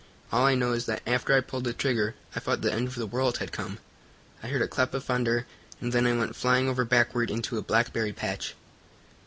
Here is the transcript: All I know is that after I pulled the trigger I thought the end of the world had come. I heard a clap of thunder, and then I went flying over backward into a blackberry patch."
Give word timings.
All 0.31 0.47
I 0.47 0.55
know 0.55 0.71
is 0.71 0.87
that 0.87 1.03
after 1.05 1.31
I 1.35 1.41
pulled 1.41 1.63
the 1.63 1.73
trigger 1.73 2.15
I 2.35 2.39
thought 2.39 2.61
the 2.61 2.73
end 2.73 2.87
of 2.87 2.95
the 2.95 3.05
world 3.05 3.37
had 3.37 3.51
come. 3.51 3.77
I 4.41 4.47
heard 4.47 4.63
a 4.63 4.67
clap 4.67 4.95
of 4.95 5.03
thunder, 5.03 5.45
and 5.79 5.93
then 5.93 6.07
I 6.07 6.17
went 6.17 6.35
flying 6.35 6.67
over 6.67 6.83
backward 6.85 7.29
into 7.29 7.59
a 7.59 7.61
blackberry 7.61 8.11
patch." 8.11 8.55